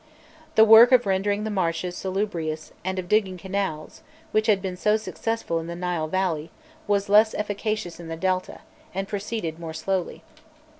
[0.55, 4.97] The work of rendering the marshes salubrious and of digging canals, which had been so
[4.97, 6.49] successful in the Nile Valley,
[6.87, 8.61] was less efficacious in the Delta,
[8.95, 10.23] and proceeded more slowly.